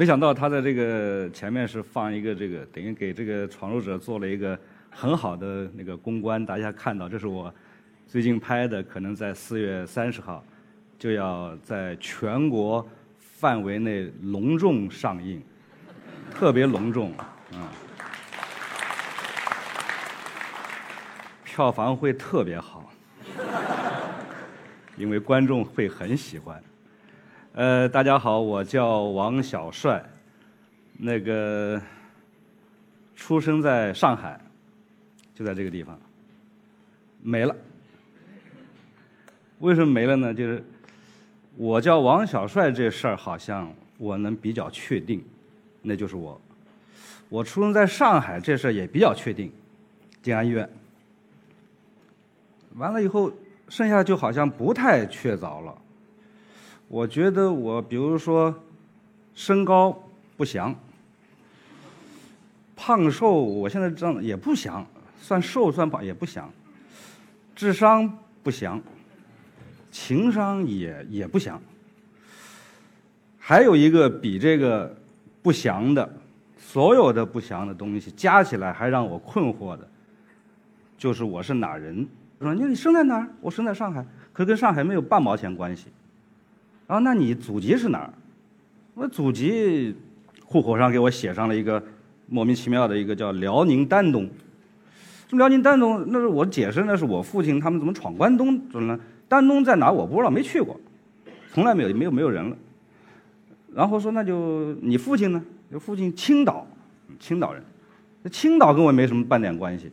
[0.00, 4.58] 没想到他在这个前面是放一个这个，等于给这个闯入者做了一个
[4.88, 6.42] 很好的那个公关。
[6.46, 7.54] 大家看到，这是我
[8.06, 10.42] 最近拍的，可能在四月三十号
[10.98, 12.88] 就要在全国
[13.18, 15.42] 范围内隆重上映，
[16.30, 17.68] 特别隆重啊！
[21.44, 22.90] 票房会特别好，
[24.96, 26.58] 因为观众会很喜欢。
[27.52, 30.00] 呃，大家好，我叫王小帅，
[30.96, 31.82] 那个
[33.16, 34.40] 出生在上海，
[35.34, 35.98] 就在这个地方，
[37.20, 37.54] 没了。
[39.58, 40.32] 为什么没了呢？
[40.32, 40.64] 就是
[41.56, 45.20] 我叫王小帅这事儿，好像我能比较确定，
[45.82, 46.40] 那就是我。
[47.28, 49.52] 我出生在上海这事儿也比较确定，
[50.22, 50.70] 静安医院。
[52.76, 53.32] 完了以后，
[53.68, 55.76] 剩下就好像不太确凿了。
[56.90, 58.52] 我觉得我比如说
[59.32, 59.96] 身高
[60.36, 60.74] 不详，
[62.74, 64.84] 胖瘦我现在这样也不详，
[65.20, 66.50] 算瘦算胖也不详，
[67.54, 68.82] 智商不详，
[69.92, 71.62] 情商也也不详，
[73.38, 74.92] 还有一个比这个
[75.42, 76.12] 不详的，
[76.58, 79.88] 所有的不详的东西加起来还让我困惑的，
[80.98, 82.04] 就是我是哪人？
[82.40, 83.28] 说你你生在哪儿？
[83.40, 85.86] 我生在上海，可跟上海没有半毛钱关系。
[86.90, 88.10] 啊，那你祖籍是哪儿？
[88.94, 89.94] 我祖籍
[90.44, 91.80] 户口上给我写上了一个
[92.26, 94.28] 莫名其妙的一个叫辽宁丹东。
[95.28, 99.00] 这辽宁丹东，那是我解释，那是我父亲他们怎么闯关东怎么了？
[99.28, 99.92] 丹东在哪？
[99.92, 100.80] 我不知道，没去过，
[101.52, 102.56] 从来没有，没有没有人了。
[103.72, 105.40] 然后说那就你父亲呢？
[105.70, 106.66] 就父亲青岛，
[107.20, 107.62] 青岛人，
[108.32, 109.92] 青岛跟我没什么半点关系。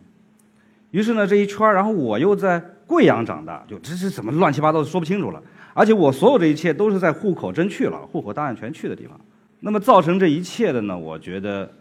[0.90, 5.44] 于是呢，这一圈然后我又在贵阳长大，就这是怎么乱七八糟说不清楚了。
[5.78, 9.16] 而且我所有这一切都是在户口真去了，户口档案全去的地方。
[9.60, 10.98] 那么造成这一切的呢？
[10.98, 11.72] 我觉得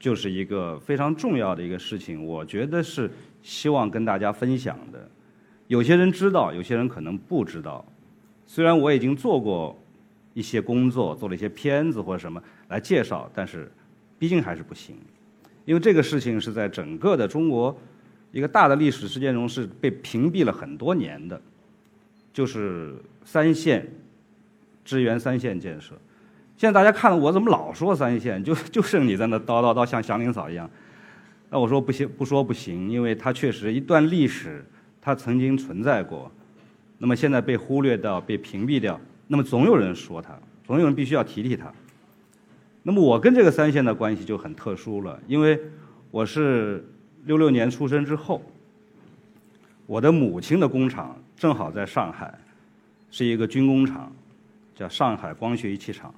[0.00, 2.26] 就是一个非常重要的一个事情。
[2.26, 3.08] 我觉得是
[3.40, 5.08] 希望跟大家分享的。
[5.68, 7.84] 有些人知道，有些人可能不知道。
[8.48, 9.80] 虽然我已经做过
[10.34, 13.70] 一些工作，做了一些片子或者什么来介绍，但是
[14.18, 14.96] 毕竟还是不行。
[15.64, 17.78] 因为这个事情是在整个的中国
[18.32, 21.40] 一个大的历史事件中是被屏蔽了很多年的。
[22.32, 23.86] 就是三线
[24.84, 25.94] 支援三线建设，
[26.56, 30.68] 现在大家看了我怎么老说三线，就 就剩你在那叨叨叨像祥林嫂一样。
[31.50, 34.64] 那我说不行，不说不行，因为它确实一段历史，
[35.00, 36.30] 它曾经存在过。
[36.98, 41.72] 那么现在被忽略掉、被屏蔽掉，那么总有人说它，总有人必须要提提它。
[42.82, 45.60] 那么我跟这个三线的关系就很特殊了，因为
[46.10, 46.88] 我是
[47.24, 48.40] 六六年出生之后，
[49.86, 51.19] 我的母亲的工厂。
[51.40, 52.38] 正好在上海，
[53.10, 54.12] 是一个军工厂，
[54.74, 56.12] 叫上海光学仪器厂。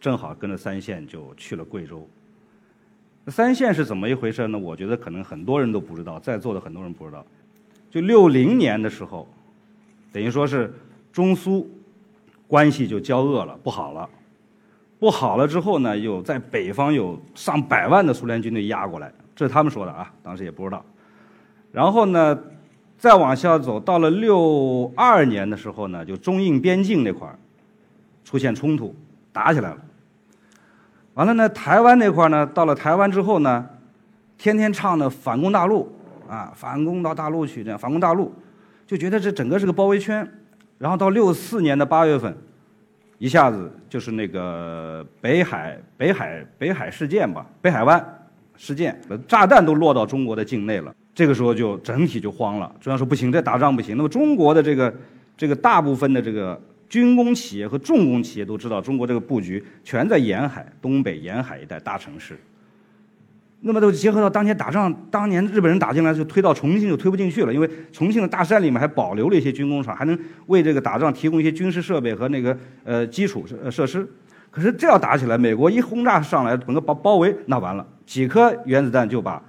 [0.00, 2.04] 正好跟着三线就去了贵州。
[3.28, 4.58] 三线是怎么一回事呢？
[4.58, 7.24] 我觉得可能很多人都不知道，在座的很多人不知道。
[7.92, 9.28] 就六零年的时候，
[10.10, 10.74] 等于说是
[11.12, 11.70] 中苏
[12.48, 14.10] 关系就交恶了，不好了。
[14.98, 20.84] 不好了之后呢，又在北方有上百万的苏联军队压过来，这是他们说的啊，当时也不知道。
[21.70, 22.36] 然后呢？
[22.98, 27.38] 再往下走，到了六二年的时候呢，就中印边境那块儿
[28.24, 28.94] 出现冲突，
[29.32, 29.78] 打起来了。
[31.14, 33.64] 完了呢，台湾那块儿呢，到了台湾之后呢，
[34.36, 35.90] 天天唱的反攻大陆
[36.28, 38.34] 啊，反攻到大陆去，这样反攻大陆，
[38.86, 40.28] 就觉得这整个是个包围圈。
[40.76, 42.36] 然后到六四年的八月份，
[43.18, 48.04] 一下子就是那个北海北海北海事件吧，北海湾
[48.56, 50.94] 事件，炸弹都落到中国的境内了。
[51.18, 53.96] 这个时候就整体就慌了，中央说不行，这打仗不行。
[53.96, 54.94] 那么中国的这个
[55.36, 56.56] 这个大部分的这个
[56.88, 62.38] 军工企业和重工企业都知道，中国这个布局全在沿海、东北沿海一带大城市。
[63.62, 70.16] 那么都结合到当年打仗，当年日本人打进来就推到重庆就推不进去了，因为重庆的大山里面还保留了一些军工厂，还能
[70.46, 74.08] 为这个打仗提供一些军事设备和那个呃基础设设施。
[74.52, 79.42] 可是这要打起来，美国一轰炸上来，整个包包围，那完了，几颗原子弹就把。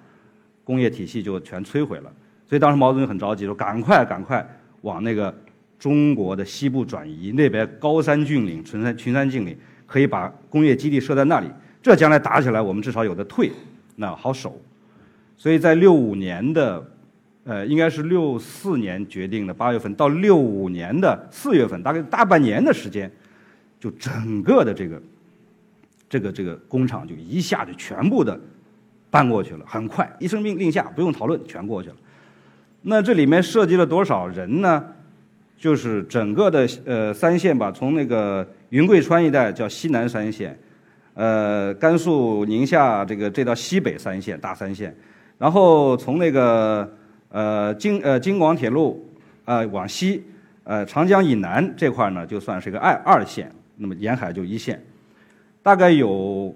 [0.70, 2.14] 工业体系就全摧毁了，
[2.46, 4.48] 所以当时毛泽东很着急，说赶快赶快
[4.82, 5.36] 往那个
[5.80, 9.58] 中国的西部转移，那边高山峻岭、群山群山峻岭，
[9.88, 11.48] 可以把工业基地设在那里，
[11.82, 13.52] 这将来打起来我们至少有的退，
[13.96, 14.62] 那好守。
[15.36, 16.88] 所以在六五年的，
[17.46, 23.12] 呃，应该是六四年决定的八月份，到六五年的四月份，大概大半年的时间，
[23.80, 25.02] 就整个的这个
[26.08, 28.40] 这个这个工厂就一下就全部的。
[29.12, 31.96] 搬过去了，很快，一声命令下，不用讨论，全过去了。
[32.82, 34.84] 那这里面涉及了多少人呢？
[35.58, 40.58] 就是整个的呃三线吧，从那个云贵川一带叫西南三线，
[41.14, 44.96] 呃，甘肃、宁夏这个这到西北三线大三线，
[45.38, 46.90] 然后从那个
[47.28, 49.06] 呃京呃京广铁路
[49.44, 50.24] 呃往西，
[50.64, 54.82] 呃长江以南这块呢，就算是个二二线，那么沿海就一线，
[55.62, 56.56] 大概有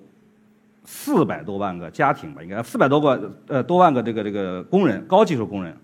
[0.86, 5.76] 四百多万个家庭吧，应该四百多个呃多万个这个这个工人，高技术工人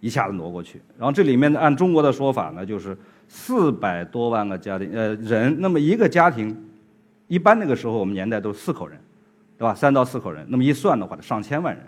[0.00, 2.96] 一下子挪过去，然后这里面按中国的说法呢，就是
[3.28, 6.68] 四百多万个家庭呃人，那么一个家庭。
[7.28, 8.98] 一般那个时候，我们年代都是四口人，
[9.56, 9.74] 对吧？
[9.74, 11.82] 三到四口人，那么一算的话，上千万人，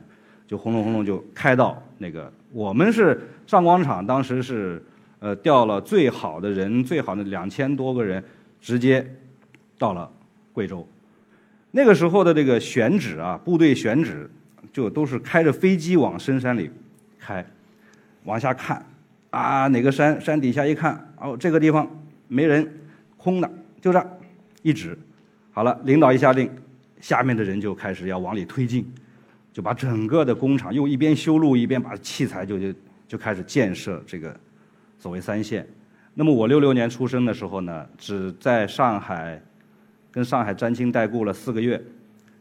[0.46, 2.32] 就轰隆轰隆就开到那个。
[2.50, 4.82] 我们是上广场，当时是
[5.18, 8.24] 呃调了最好的人，最好的两千多个人，
[8.58, 9.06] 直接
[9.76, 10.10] 到了
[10.54, 10.86] 贵州。
[11.76, 14.30] 那个时候的这个选址啊，部队选址
[14.72, 16.70] 就都是开着飞机往深山里
[17.18, 17.44] 开，
[18.22, 18.80] 往下看
[19.30, 21.84] 啊，哪个山山底下一看，哦，这个地方
[22.28, 22.72] 没人，
[23.16, 23.50] 空的，
[23.80, 24.18] 就这
[24.62, 24.96] 一指。
[25.50, 26.48] 好了，领导一下令，
[27.00, 28.88] 下面的人就开始要往里推进，
[29.52, 32.78] 就把整个的工厂又一边修路一边把器材就就
[33.08, 34.38] 就开始建设这个
[34.96, 35.66] 所谓三线。
[36.14, 39.42] 那么我六六年出生的时候呢，只在上海
[40.14, 41.82] 跟上海沾亲带故了四个月，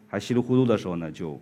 [0.08, 1.42] 还稀里糊涂的时候呢就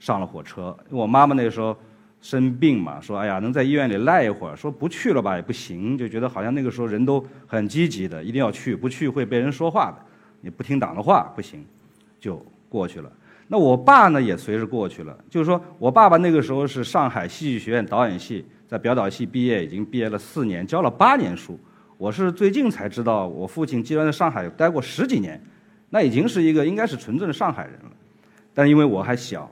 [0.00, 0.74] 上了火车。
[0.88, 1.76] 我妈妈那个时候
[2.22, 9.98] 生病嘛，说哎呀能在医院里赖一会儿，说不去了吧也不行，就觉得好像那个时候人都很积极的，一定要去，不去会被人说话的。
[10.40, 11.62] 你不听党的话不行，
[12.18, 13.12] 就过去了。
[13.46, 15.14] 那我爸呢也随着过去了。
[15.28, 21.60] 就是说我爸爸那个时候是上海戏剧学院导演系，在表导系毕业，已经毕业了四年，教了八年书。
[21.98, 25.40] 我是最近才知道，我父亲居然在上海待过十几年，
[25.90, 27.90] 那已经是一个应该是纯正的上海人了。
[28.54, 29.50] 但因为我还小，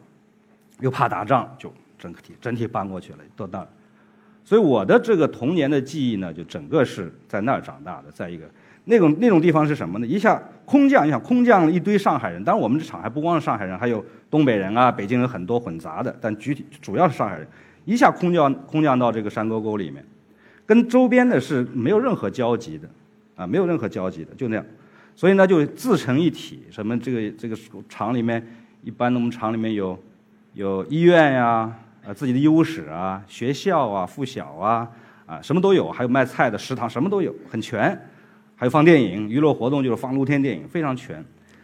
[0.80, 3.68] 又怕打仗，就整体整体搬过去了，到那儿。
[4.44, 8.10] 所以我的这个童年的记忆呢，就整个是在那儿长大的。
[8.12, 8.44] 再一个。
[8.86, 10.06] 那种那种地方是什么呢？
[10.06, 17.48] 一下空降，你想空降了一堆上海人，当然我们这厂还不光是上海人，还有东北人啊、北京人很多混杂的，但具体主要是上海人。
[17.86, 20.04] 一下空降空降到这个山沟沟里面，
[20.66, 22.86] 跟周边的是没有任何交集的，
[23.36, 24.66] 啊，没有任何交集的，就那样。
[25.16, 26.62] 所以呢，就自成一体。
[26.70, 27.56] 什么这个这个
[27.88, 28.44] 厂里面，
[28.82, 29.98] 一般的我们厂里面有
[30.54, 31.72] 有医院呀，
[32.06, 34.90] 啊，自己的医务室啊，学校啊，附小啊，
[35.26, 37.98] 啊，什么都有，还有卖菜的食堂，什么都有，很全。
[38.56, 41.22] 还有放电影，娱乐活动就是放露天电影，非常全。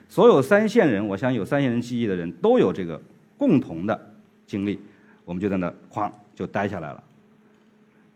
[0.09, 3.01] 所有三线人，我相信有三线人记忆的人都有这个
[3.39, 4.13] 共同的
[4.45, 4.81] 经历。
[5.25, 7.03] 我们就在那哐就待下来了。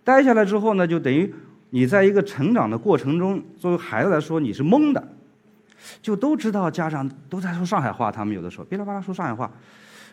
[0.03, 1.33] 待下来之后呢，就等于
[1.71, 5.09] 你在一个成长的过程中，作为孩子来说你是懵的，
[6.03, 9.51] 就都知道家长都在说上海话，他们有的时候噼里啪啦说上海话。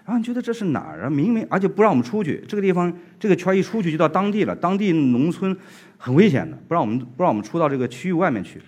[0.04, 1.10] 然后你觉得这是哪儿啊？
[1.10, 5.56] 明明而且不让我们出去，这个地方这个圈一出去就到当地了，当地农村
[5.98, 8.60] 很危险的，不让我们不让我们出到这个区域外面去。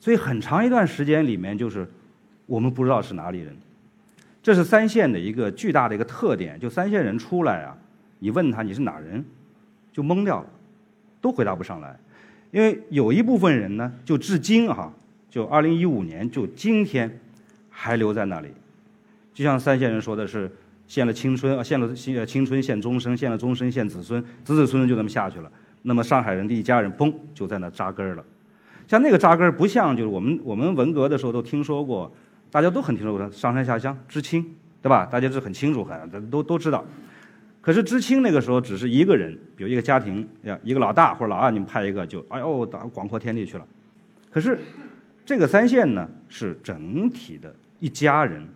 [0.00, 1.88] 所以很长一段时间里面就是
[2.46, 3.56] 我们不知道是哪里人。
[4.42, 7.74] 这是三线的一个巨大的一个特点，就三线人出来啊，
[8.18, 9.24] 你问他你是哪人，
[9.92, 10.46] 就懵掉了，
[11.20, 11.96] 都回答不上来。
[12.50, 14.92] 因为有一部分人呢，就至今哈，
[15.34, 17.18] 就二零一五年就今天
[17.68, 18.46] 还留在那里，
[19.32, 20.48] 就像三线人说的是。
[20.86, 25.50] 献了青春啊，献了青青春，献终生，献了终生，献子孙，子子孙孙就这么下去了。
[25.80, 28.24] 那么上海人的一家人，嘣，就在那扎根儿了。
[28.86, 32.14] 像那个扎根儿，不像就是我们我们文革的时候都听说过，
[32.50, 34.44] 大家都很听说过上山下乡知青，
[34.82, 35.06] 对吧？
[35.06, 36.84] 大家是很清楚，很都都知道。
[37.62, 43.66] 可是知青那个时候只是一个人，比如一个家庭，呀，一个老大或者老二，你们派一个就，哎呦，到广阔天地去了。
[44.30, 44.58] 可是
[45.24, 48.46] 这个三线呢，是整体的一家人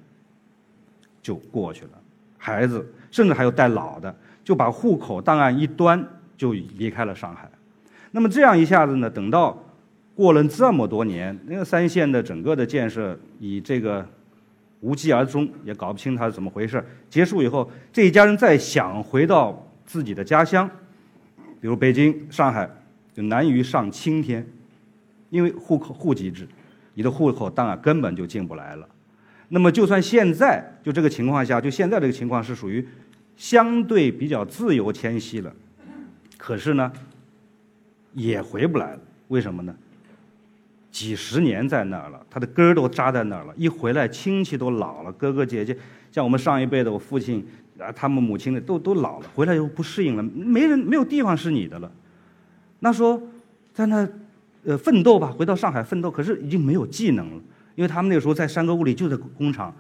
[1.23, 1.91] 就过去了。
[2.37, 6.03] 孩子，甚至还有带老的，就把户口档案一端
[6.37, 7.51] 就离开了上海。
[8.11, 9.63] 那么这样一下子呢，等到
[10.15, 14.07] 过了这么多年，那个三线的整个的建设以这个
[14.81, 16.85] 无疾而终，也搞不清它是怎么回事。
[17.11, 20.69] 结束以后，这一家人再想回到自己的家乡，
[21.61, 22.69] 比如北京、上海，
[23.13, 24.47] 就难于上青天，
[25.31, 26.49] 因为户口户籍制，
[26.99, 28.89] 你的户口档案根本就进不来了。
[29.51, 32.85] 那么，就算现在就这个情况下，就现在这个情况是属于
[33.37, 35.53] 相对比较自由迁徙了，
[36.37, 36.93] 可是呢，
[38.15, 39.01] 也回不来了。
[39.29, 39.73] 为什么呢？
[40.91, 43.55] 几十年在那儿了，他的根儿都扎在那儿了。
[43.57, 45.79] 一回来，亲戚都老了，哥哥姐姐，
[46.11, 47.47] 像我们上一辈的，我父亲
[47.79, 51.89] 啊，他们母亲的都都老了，回来以后不适应了，没人没有地方是你的了。
[52.81, 53.23] 那说
[53.73, 54.09] 在那
[54.69, 57.43] 呃奋斗吧，回到上海奋斗，可是已经没有技能了。
[57.75, 59.75] 因为他们那个时候在山沟沟里，就在工厂，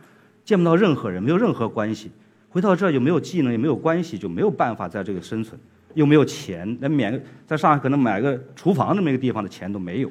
[0.47, 2.11] 见不到任何人，没有任何关系。
[2.49, 5.61] 回到这儿就没有技能，也没有关系，就没有办法在这个生存，
[5.93, 10.11] 又没有钱，连免在上海可能买个厨房这么一个地方的钱都没有，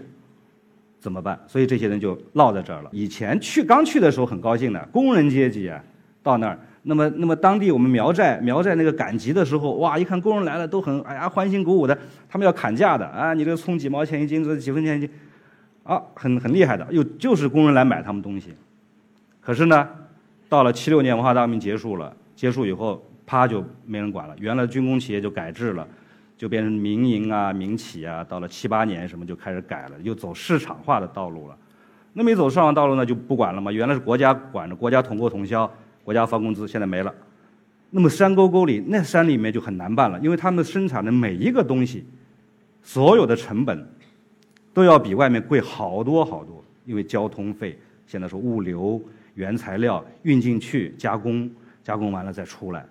[1.00, 1.39] 怎么办？
[1.48, 2.89] 所以这些人就落在这儿了。
[2.93, 5.84] 以前去刚去的时候很高兴的，工人阶级啊，
[6.22, 11.98] 到那儿，那么那么当地我们苗寨苗寨那个赶集的时候，哇，一看工人来了，都很哎呀欢欣鼓舞的，
[12.29, 15.10] 他们要砍价的啊，你这个葱几毛钱一斤，这几分钱一斤，
[15.84, 18.53] 啊，很很厉害的，又就是工人来买他们东西。
[19.41, 19.88] 可是呢，
[20.50, 25.88] 到了七六年文化大革命结束了，结束以后，啪就没人管了，原来军工企业就改制了。
[26.38, 31.57] 就变成民营啊、民企啊，到了七八年什么就开始改了，又走市场化的道路了。
[32.13, 33.72] 那没走市场道路呢，就不管了嘛。
[33.72, 35.67] 原来是国家管着，国家统购统销，
[36.07, 37.13] 国家发工资，现在没了。
[37.89, 42.05] 那么山沟沟里那山里面就很难办了，因为他们生产的每一个东西，
[42.81, 43.85] 所有的成本
[44.73, 51.51] 都要比外面贵好多好多，因为交通费，现在说物流、原材料运进去加工，
[51.83, 52.85] 加工完了再出来。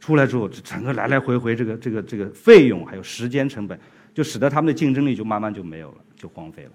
[0.00, 3.78] 出来之后，整个来来回回这个这个这个费用还有时间成本，
[4.12, 6.70] 就使得他们的竞争力就慢慢就没有了，就荒废了。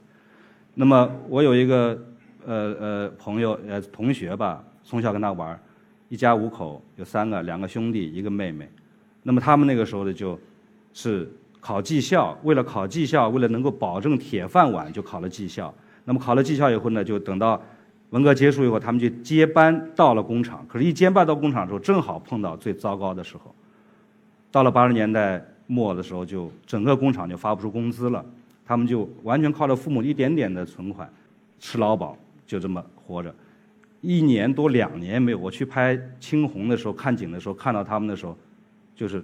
[0.73, 2.01] 那么我有一个
[2.45, 5.57] 呃呃朋友呃同学吧，从小跟他玩，
[6.07, 8.67] 一家五口，有三个，两个兄弟，一个妹妹。
[9.21, 10.39] 那么他们那个时候呢，就
[10.93, 15.71] 是考技校，为了考技校，为了能够保证铁饭碗，就考了技校。
[16.05, 17.61] 那么考了技校以后呢，就等到。
[18.09, 20.65] 文革结束以后，他们就接班到了工厂。
[20.67, 23.53] 可是，一接班到工厂的时候，正好碰到最糟糕的时候。
[24.49, 28.25] 到了八十年代末的时候，就整个工厂就发不出工资了。
[28.65, 31.07] 他们就完全靠着父母一点点的存款，
[31.59, 32.17] 吃劳保，
[32.47, 33.31] 就这么活着。
[34.01, 35.37] 一年多两年没有。
[35.37, 38.37] 我去拍青红的时候，看景的时候，看到他们的时候，
[38.95, 39.23] 就是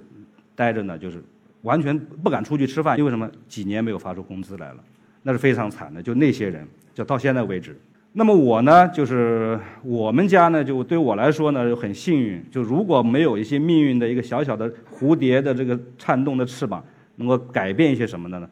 [0.55, 1.23] 待着呢，就是
[1.61, 2.97] 完全不敢出去吃饭。
[2.97, 3.29] 因为什么？
[3.47, 4.83] 几年没有发出工资来了，
[5.23, 6.01] 那是非常惨的。
[6.01, 7.77] 就那些人，就到现在为止。
[8.17, 12.41] 那么我呢，就是我们家呢，就对我来说呢，很幸运。
[12.49, 16.81] 就如果没有一些命运的一个小小的蝴蝶的这个颤动的翅膀，
[17.17, 18.49] 能够改变一些什么的呢？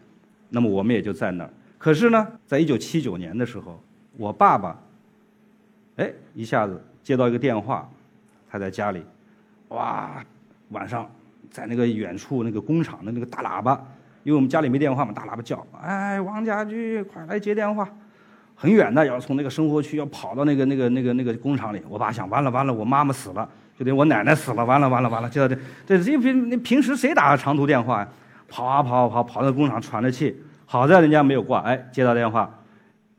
[0.49, 1.49] 那么我们也就在那儿。
[1.77, 3.81] 可是呢，在一九七九年的时候，
[4.17, 4.77] 我爸爸，
[5.97, 7.89] 哎，一下子接到一个电话，
[8.49, 9.03] 他在家里，
[9.69, 10.23] 哇，
[10.69, 11.09] 晚上
[11.51, 13.79] 在那个远处那个工厂的那个大喇叭，
[14.23, 17.87] 因为我们家里没电话嘛，大喇叭叫，哎，王家驹，快来接电话。
[18.55, 21.81] 很远的，要从那个生活区要跑到那个那个那个那个工厂里。
[21.89, 28.07] 我爸想，完了完了，我妈妈死了，就等于我奶奶死了，完了完了完了，就这这这平平时谁打长途电话呀？
[28.47, 30.39] 跑啊跑啊跑，跑到工厂喘着气。
[30.65, 32.49] 好在人家没有挂，哎，接到电话，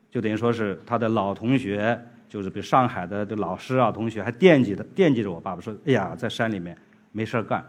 [0.09, 2.00] 就等于说是他的老同学，
[2.35, 6.76] 就是比如上海的这老师啊同学，还惦记着惦记着我爸爸，说哎呀，在山里面
[7.12, 7.64] 没事干，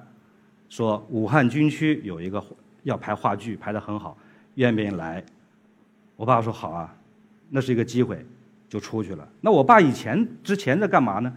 [0.69, 2.43] 说武汉军区有一个
[2.81, 4.17] 要排话剧，排得很好，
[4.55, 5.23] 愿不愿意来？
[6.15, 6.91] 我爸爸说好啊。
[7.51, 8.25] 那是一个机会，
[8.67, 9.27] 就出去了。
[9.39, 11.31] 那我爸以前之前在干嘛呢？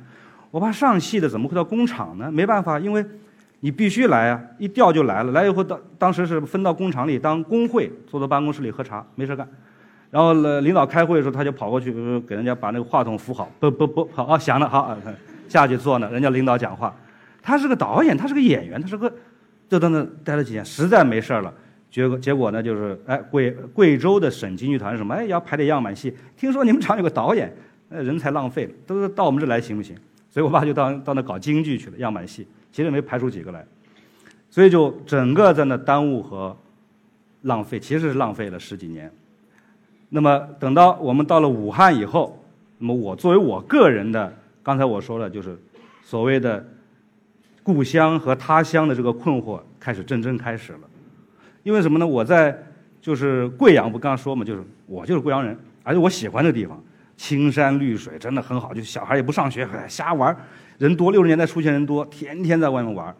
[0.50, 2.32] 我爸上戏的怎么会到工厂呢？
[2.32, 3.04] 没办法，因为
[3.60, 5.32] 你必须来啊，一调就来了。
[5.32, 9.46] 来以后当当时是分到工厂里当工会，坐在办公室里喝茶，没事干。
[10.10, 14.96] 然后呢，领导开会的时候，他就跑过去给人家把那个话筒扶好，不不不，好啊，响了，好，
[15.48, 16.10] 下去坐呢。
[16.10, 16.94] 人家领导讲话，
[17.42, 19.12] 他是个导演，他是个演员，他是个，
[19.68, 21.52] 就在那待了几天，实在没事了。
[21.90, 26.14] 结果结果呢，就是哎，贵贵州的省京剧团什么哎，要排点样板戏。
[26.36, 27.54] 听说你们厂有个导演，
[27.88, 29.94] 人才浪费了，都到我们这来行不行？
[30.30, 33.64] 所以我爸就到到那搞京剧去了，样板戏，其实没排出几个来，
[34.50, 36.56] 所以就整个在那耽误和
[37.42, 39.10] 浪费，其实是浪费了十几年。
[40.08, 42.42] 那么等到我们到了武汉以后，
[42.78, 45.58] 那么我作为我个人的，刚才我说了，就是
[46.02, 46.64] 所谓的
[47.62, 50.80] 故乡和他乡的这个困惑开始真正开始了。
[51.62, 52.06] 因为什么呢？
[52.06, 52.56] 我在
[53.02, 56.82] 就是贵阳，不刚说嘛，就是我就是贵阳人，而且我喜欢这地方，
[57.16, 58.72] 青山绿水，真的很好。
[58.72, 60.34] 就小孩也不上学，瞎玩，
[60.78, 61.12] 人多。
[61.12, 63.14] 六十年代出现人多，天天在外面玩。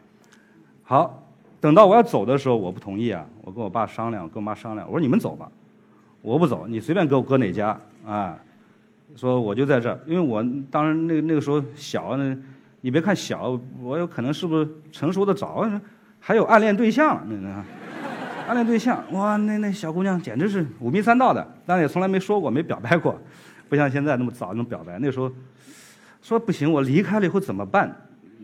[0.83, 1.23] 好，
[1.61, 5.51] 等到我要走的时候，我不同意啊，我跟我爸商量，跟我妈商量，我说你们走吧，
[6.23, 8.37] 我不走，你随便给我搁哪家啊？
[9.17, 12.37] 说我就在这儿，因为我当然那个那个时候小呢，
[12.83, 15.69] 你别看小，我有可能是不是成熟的早，
[16.21, 17.65] 还有暗恋对象那那。
[18.47, 23.19] 暗恋对象，哇，那那小姑娘简直是五迷三道的，但是也从来没说过，没表白过，
[23.69, 24.99] 不像现在那么早能表白。
[25.01, 25.31] 那时候
[26.23, 27.95] 说不行，我离开了以后怎么办？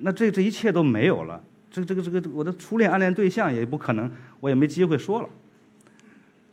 [0.00, 1.40] 那这这一切都没有了，
[1.70, 5.28] 这这个这个我的初恋暗恋对象也不可能，我也没机会说了。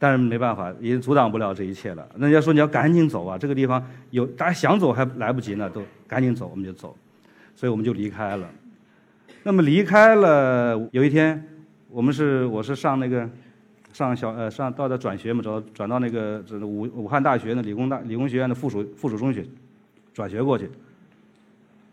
[0.02, 2.10] 但是没办法，也阻挡不了这一切了。
[2.18, 6.98] 人家说你要赶紧走啊，这个地方有大家想走还来不及呢，都赶紧走，我们就走，
[7.56, 8.50] 所以我们就离开了。
[9.44, 11.48] 那么离开了，有一天。
[11.94, 13.30] 我们是我是上那个
[13.92, 19.46] 上小呃上到的转学嘛，转转到那个这武武汉大学的理工大理工学院的附属附属中学
[20.14, 20.72] 转学过去。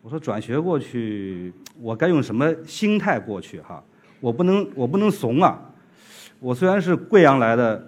[0.00, 3.82] 我说转学过去，我该用什么心态过去哈？
[4.20, 5.60] 我不能我不能怂啊！
[6.38, 7.84] 我虽然是贵阳来的，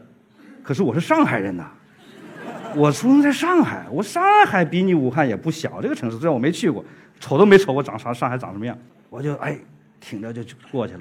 [0.62, 1.70] 可是我是上海人呐。
[2.76, 6.84] 我出生在上海，我上海比你武汉也不小，这个城市虽然我没去过，
[7.18, 9.58] 瞅都没瞅过长啥上海长什么样，我就哎
[9.98, 11.00] 挺着就就过去了。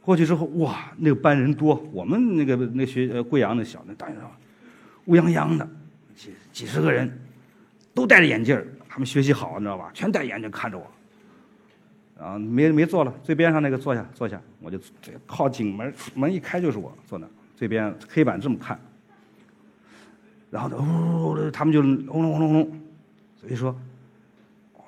[0.00, 4.22] 过去之后，哇，那个班人多，我们那个那学呃贵阳那小那大学生，
[5.04, 5.68] 乌泱泱的，
[6.16, 7.16] 几几十个人，
[7.94, 9.90] 都戴着眼镜他们学习好，你知道吧？
[9.94, 10.86] 全戴眼镜看着我。
[12.24, 14.76] 啊，没没坐了，最边上那个坐下坐下，我就
[15.26, 17.26] 靠紧门，门一开就是我坐那，
[17.56, 18.78] 这边黑板这么看。
[20.50, 22.80] 然后呜，他们就轰隆轰隆隆，
[23.40, 23.76] 所以说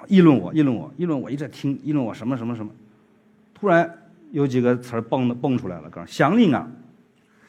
[0.06, 2.70] 议论我，议论我，议论我，一直在听，议论我什么什么什么，
[3.54, 3.92] 突然。
[4.30, 6.70] 有几个词儿蹦的蹦出来了，刚乡邻啊，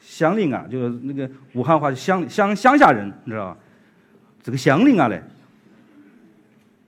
[0.00, 3.56] 乡邻啊，就是那个武汉话乡乡乡下人，你知道吧？
[4.42, 5.22] 这个乡邻啊嘞，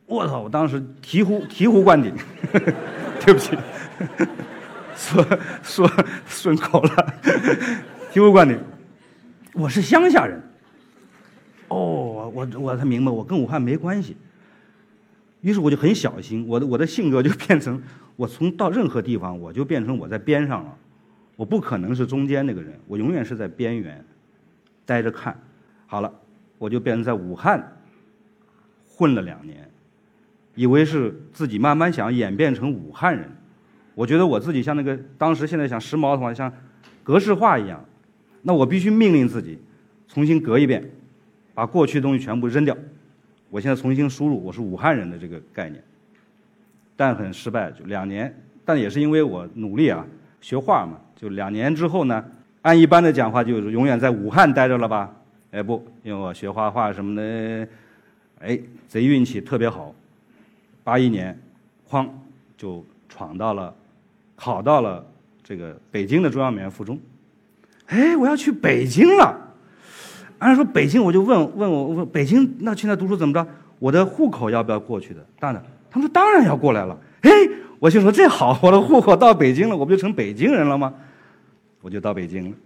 [0.06, 0.40] 我操！
[0.40, 2.10] 我当时醍醐醍醐灌顶，
[3.20, 3.54] 对不起，
[4.96, 5.22] 说
[5.62, 5.90] 说
[6.26, 7.14] 顺口了，
[8.12, 8.58] 醍醐灌顶，
[9.54, 10.38] 我是乡下人。
[11.68, 14.14] 哦，我我才明白，我跟武汉没关系。
[15.40, 17.82] 于是我就很小心，我的我的性格就变成。
[18.16, 20.76] 我从到任何地方，我就变成我在边上了，
[21.36, 24.04] 我不可能是中间那个人，我永远是在边缘，
[24.84, 25.34] 待着看。
[25.86, 26.12] 好了，
[26.58, 27.80] 我就变成在武汉
[28.86, 29.66] 混了两年，
[30.54, 33.26] 以为是自己慢慢想演变成武汉人。
[33.94, 36.52] 我觉得我自己像那个当时现在想时髦的话，像
[37.02, 37.82] 格式化一样，
[38.42, 39.58] 那我必须命令自己
[40.08, 40.84] 重新格一遍，
[41.54, 42.76] 把过去的东西全部扔掉。
[43.48, 45.82] 我现在重新输入我是武汉人的这个概念。
[46.96, 48.32] 但很失败，就两年，
[48.64, 50.06] 但也是因为我努力啊，
[50.40, 52.24] 学画嘛，就两年之后呢，
[52.60, 55.14] 按一般的讲话，就是永远在武汉待着了吧？
[55.50, 57.68] 哎不，因为我学画画什么的，
[58.40, 58.58] 哎，
[58.88, 59.94] 贼运气特别好，
[60.84, 61.38] 八一年，
[61.88, 62.08] 哐
[62.56, 63.74] 就闯到了，
[64.34, 65.04] 考到了
[65.42, 66.98] 这个北京的中央美院附中，
[67.86, 69.38] 哎，我要去北京了。
[70.38, 73.46] 按说北京，我就问问我问北京那去那读书怎么着？
[73.78, 75.24] 我的户口要不要过去的？
[75.38, 75.62] 当然。
[75.94, 77.30] 他们说：“当然要过来了。”哎，
[77.78, 80.94] 我就说：“这好，我的户口到北京了，我不就成北京人了吗？”
[81.82, 82.56] 我就到北京了，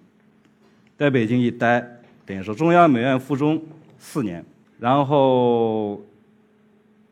[0.97, 1.85] 在北京一待，
[2.25, 3.61] 等于说中央美院附中
[3.99, 4.45] 四年，
[4.79, 6.01] 然后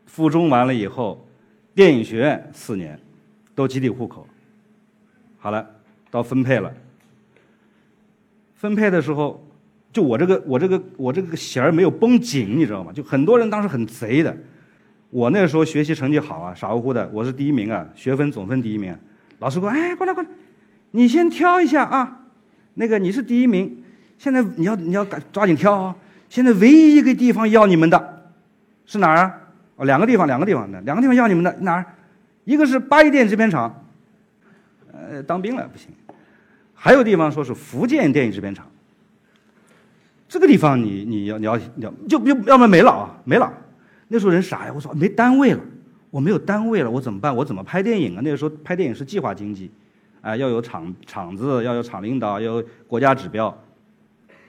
[0.05, 1.27] 附中完了以后，
[1.73, 2.97] 电影学院四年，
[3.53, 4.25] 都集体户口。
[5.37, 5.67] 好了，
[6.09, 6.73] 到分配了。
[8.55, 9.45] 分配的时候，
[9.93, 12.91] 就我这个我这个我这个弦儿没有绷紧，你知道吗？
[12.91, 14.35] 就很多人当时很贼的。
[15.11, 18.93] 我那时候学习成绩好啊，傻乎乎的，我是第一名啊，学分总分第一名。
[19.39, 20.29] 老师说：“哎，过来过来，
[20.91, 22.25] 你先挑一下啊，
[22.73, 23.81] 那个你是第一名，
[24.17, 25.95] 现在你要你要赶抓紧挑啊。
[26.27, 28.31] 现在唯一一个地方要你们的，
[28.85, 29.37] 是哪儿啊？
[29.77, 31.85] 哦，两个地方，两个地方的，两个地方要你们的哪儿？
[32.43, 33.85] 一个是八一电影制片厂，
[34.91, 35.89] 呃，当兵了不行。
[36.85, 38.63] 还有地方说是福建电影制片厂，
[40.29, 43.51] 这个地方你你要你要要就要要么没了啊，没了。”
[44.07, 45.59] 那时候人傻呀，我说没单位了，
[46.11, 47.35] 我没有单位了，我怎么办？
[47.35, 48.21] 我怎么拍电影啊？
[48.23, 49.71] 那个时候拍电影是计划经济，
[50.21, 53.49] 啊，要有厂厂子，要有厂领导，要有国家指标，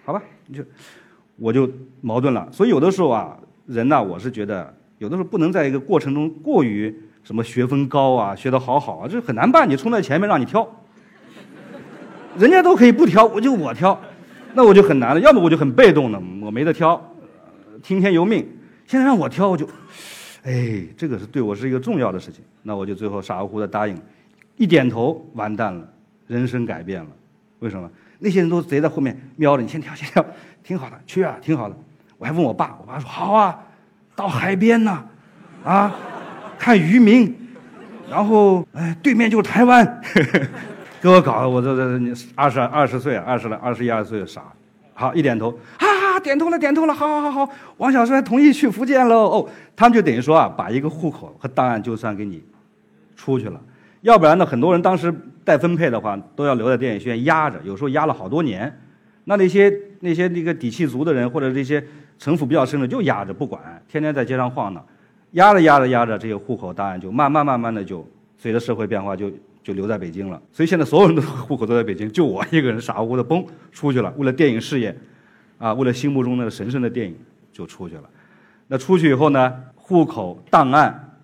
[0.05, 0.23] 好吧？
[0.47, 0.63] 你就
[1.37, 1.67] 我就
[2.03, 2.47] 矛盾了。
[2.53, 9.67] 所以有的时候啊，人呢，我是觉得有的时候不能在一个过程中过于什么学分高啊，学得好好啊，这很难办。
[9.67, 10.69] 你冲在前面让你挑，
[12.39, 13.99] 人家都可以不挑，我就我挑，
[14.55, 15.21] 那我就很难了。
[15.21, 17.01] 要么我就很被动的，我没得挑，
[17.83, 18.47] 听天由命。
[18.87, 19.67] 现在让我挑，我就，
[20.45, 23.97] 哎，这个是对我是一个重要的事情，那我就最后傻乎乎的答应，
[24.57, 25.89] 一点头，完蛋了，
[26.27, 27.11] 人生改变了，
[27.59, 27.91] 为什么？
[28.19, 30.25] 那些人都贼在后面瞄着你，先挑，先挑，
[30.63, 31.77] 挺好的，去啊，挺好的。
[32.17, 33.59] 我还问我爸，我爸说好啊，
[34.15, 35.05] 到海边呢，
[35.65, 35.95] 啊，
[36.59, 37.35] 看渔民，
[38.09, 40.01] 然后哎，对面就是台湾，
[41.07, 44.43] 给我搞的，我这这二十二十岁，二十来二十一二岁傻，
[44.93, 46.19] 好一点头，啊。
[46.19, 49.29] 点头了，点头了，好好好好，王小帅同意去福建喽。
[49.29, 52.43] 哦，他们就等于说啊，把一个户口和档案就算给你
[53.15, 53.61] 出去了。
[54.01, 55.15] 要不然呢，很多人当时
[55.45, 58.75] 待分配的话，都要留在电影学院压着，有时候压了好多年。
[59.25, 61.85] 那那些那些那个底气足的人，或者这些
[62.19, 64.85] 城府比较深的，就压着不管，天天在街上晃荡，
[65.33, 68.05] 压着压着压着，这些户口档案就慢慢慢慢的就
[68.39, 69.31] 随着社会变化就
[69.67, 70.41] 就留在北京了。
[70.53, 74.97] 所以现在所有人的户口都在北京，就我一个人傻乎乎的嘣出去了，为了电影事业。
[75.59, 77.17] 啊，为了心目中那个神圣的电影，
[77.51, 78.03] 就出去了。
[78.69, 81.17] 那出去以后呢，户口档案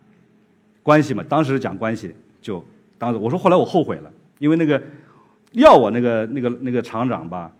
[0.83, 2.65] 关系嘛，当时讲关系，就
[2.97, 4.83] 当时我说后来我后悔了，因为那个
[5.51, 7.53] 要我那个那个那个厂长吧，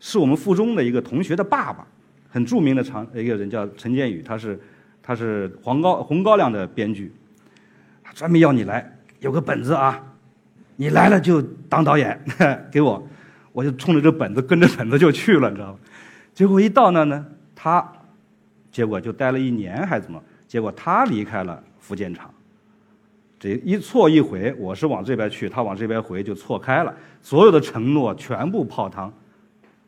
[0.00, 1.86] 是我们附中的一个同学的爸爸，
[2.30, 4.58] 很著名的厂一个人叫陈建宇，他是
[5.02, 7.12] 他是黄高红高粱的编剧，
[8.02, 10.02] 他专门要你来，有个本子啊，
[10.80, 12.16] 你来了就当导演，
[12.70, 13.04] 给我，
[13.50, 15.78] 我就冲着这本子跟着本子就去了，你知道吗？
[16.32, 17.84] 结果一到那呢，他
[18.70, 20.22] 结果就待了一年还怎么？
[20.46, 22.32] 结果他离开了福建厂，
[23.40, 29.12] 这一错一回，我是往这边去，他往这边回，就错开了，所有的承诺全部泡汤。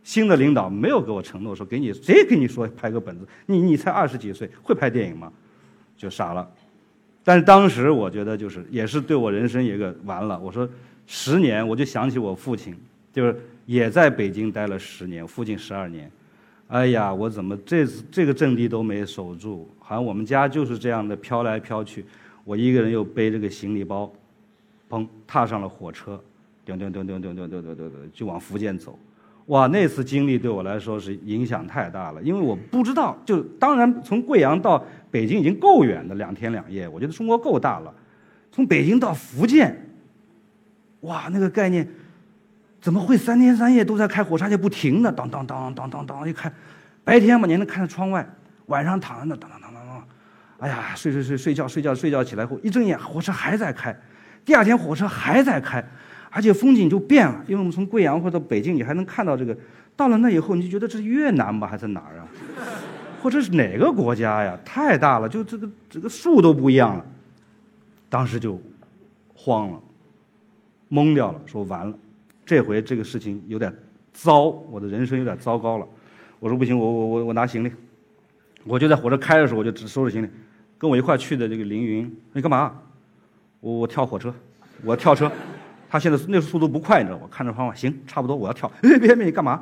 [0.02, 5.32] 新的领导没有给我承诺说给你谁给你说拍个本子，你你才二十几岁会拍电影吗？
[5.96, 6.50] 就傻了。
[7.30, 10.36] 但是当时我觉得就是也是对我人生一个完了。
[10.40, 10.68] 我说
[11.06, 12.74] 十年，我就想起我父亲，
[13.12, 16.10] 就是也在北京待了十年，父亲十二年。
[16.66, 19.68] 哎呀，我怎么这次这个阵地都没守住？
[19.78, 22.04] 好像我们家就是这样的飘来飘去。
[22.42, 24.12] 我一个人又背着个行李包，
[24.88, 26.20] 砰，踏上了火车，
[26.64, 28.98] 叮叮叮叮叮叮叮叮叮，就往福建走。
[29.50, 37.92] 哇，那次经历对我来说是影响太大了，因为我不知道，就当然从贵阳到北京已经够远的两天两夜，我觉得中国够大了。
[38.52, 39.76] 从北京到福建，
[41.00, 41.84] 哇，那个概念
[42.80, 46.52] 怎么会三天三夜都在开火车，就不停的，当当当当当当一开，
[47.02, 48.24] 白天嘛你能看到窗外，
[48.66, 50.04] 晚上躺在那当当当当当，
[50.60, 53.92] 哎呀，睡睡睡睡觉睡觉睡觉起来后一睁眼火车还在开，
[54.44, 55.84] 第二天火车还在开。
[56.30, 59.56] 而且风景就变了，因为我们从贵阳或者北京，你还能看到这个。
[59.96, 62.28] 到了那以后，你就觉得这是越南吧，还是哪儿啊？
[63.20, 64.58] 或者是哪个国家呀？
[64.64, 67.04] 太大了，就这个这个树都不一样了。
[68.08, 68.58] 当时就
[69.34, 69.80] 慌了，
[70.90, 71.94] 懵掉了，说完了，
[72.46, 73.70] 这回这个事情有点
[74.14, 75.86] 糟，我的人生有点糟糕了。
[76.38, 77.70] 我说不行，我我我我拿行李，
[78.64, 80.28] 我就在火车开的时候，我就只收拾行李。
[80.78, 82.72] 跟我一块去的这个凌云，你干嘛？
[83.60, 84.32] 我我跳火车，
[84.82, 85.30] 我跳车。
[85.90, 87.26] 他现在那速度不快，你知道吗？
[87.28, 88.70] 看着方法，行，差不多，我要跳。
[88.80, 89.60] 别别别，你干嘛？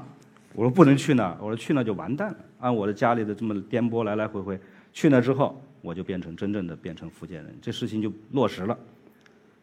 [0.55, 2.37] 我说不能去那，我说去那就完蛋了。
[2.61, 4.61] 按我的家里的这么颠簸来来回回，
[4.93, 8.77] 去那之后，我就变成真正的变成福建人，这事情就落实了。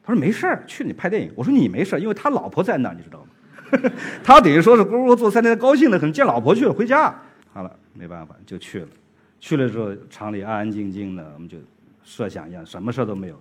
[0.04, 1.32] 他说没事儿，去你拍电影。
[1.36, 3.91] 我说你没事儿，因为他老婆在那儿，你知道吗？
[4.23, 7.13] 他等于说是咕噜做三天，高兴的很，见老婆去了，回家。
[7.54, 8.88] 好了，没办法，就去了。
[9.39, 11.58] 去了之后，厂里安安静静的，我们就
[12.04, 13.39] 设想一样，什么事儿都没有。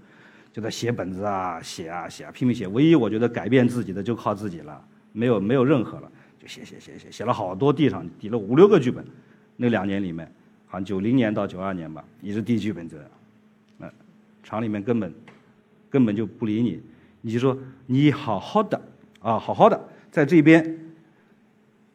[0.55, 2.69] 就在写本子啊，写啊写啊，拼命写。
[2.69, 6.09] 唯一我觉得改变自己的就靠自己了，没有没有任何了，
[6.40, 9.05] 就写写写写，写了好多地上抵了五六个剧本。
[9.57, 10.33] 那两年里面，
[10.69, 13.07] 好像九零年到九二年吧，一直递剧本这样。
[13.79, 13.90] 那
[14.45, 15.12] 厂里面根本
[15.90, 16.81] 根本就不理你，
[17.21, 18.81] 你就说你好好的
[19.19, 20.79] 啊，好好的在这边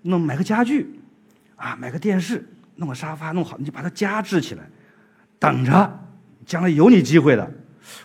[0.02, 1.00] 弄买个家具
[1.56, 2.45] 啊，买个电视，
[2.76, 4.69] 弄个沙发弄好，你就把它加置起来，
[5.39, 6.00] 等着
[6.45, 7.50] 将来有你机会的。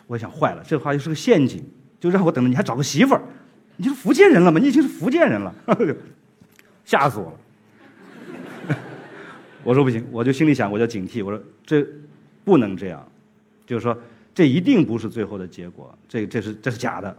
[0.06, 1.64] 我想坏了，这话又是个陷阱，
[2.00, 3.22] 就让我等着，你还找个媳妇儿？
[3.76, 4.60] 你是福建人了吗？
[4.60, 5.52] 你已经是福建人了，
[6.84, 8.76] 吓死我了！
[9.64, 11.84] 我说不行，我就心里想，我就警惕，我说这
[12.44, 13.04] 不能这样，
[13.66, 13.98] 就是说
[14.32, 17.16] 这一定不是最后的结果，这这是这是假的。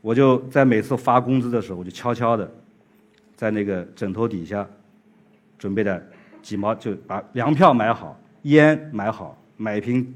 [0.00, 2.50] 我就在每次发工资的时候，我就悄悄的
[3.36, 4.66] 在那个枕头底下
[5.58, 6.02] 准备的
[6.40, 10.14] 几毛，就把粮票买好，烟买好，买一瓶。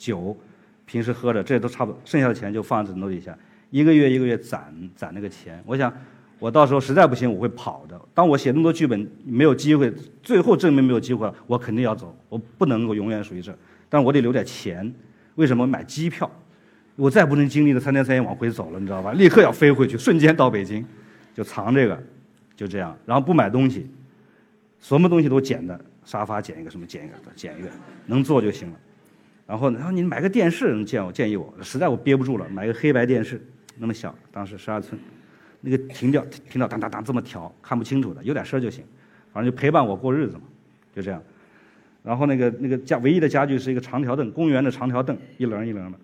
[0.00, 0.34] 酒，
[0.86, 3.36] 平时喝着，这都差不多，剩下的钱就放在枕头底下，
[3.68, 5.62] 一个月一个月攒攒那个钱。
[5.66, 5.92] 我想，
[6.38, 8.00] 我到时候实在不行，我会跑的。
[8.14, 13.54] 当我写那么多剧本没有机会，最后证明没有机会了，我肯定要走，我不能够永远属于这。
[13.90, 14.90] 但我得留点钱，
[15.34, 16.28] 为什么买机票？
[16.96, 19.12] 我再不能经历了三天三夜往回走了，你知道吧？
[19.12, 20.84] 立刻要飞回去，瞬间到北京，
[21.34, 22.02] 就藏这个，
[22.56, 22.96] 就这样。
[23.06, 23.88] 然后不买东西，
[24.80, 27.68] 什么东西都捡的，沙发捡一个，什么捡一个，捡一个，
[28.06, 28.76] 能坐就行了。
[29.50, 33.44] 然后呢，然后你买个电视，建我建议我，实在我憋不住了，买个黑白电视，
[33.78, 34.96] 那么小，当时十二寸，
[35.60, 38.84] 那个停掉停掉当当当这么调，看不清楚的，有点声就行，
[39.32, 40.42] 反正就陪伴我过日子嘛，
[40.94, 41.20] 就这样。
[42.04, 45.98] 然后那个那个家唯一的家具是一个长条凳，公园的长条凳，一棱一棱的，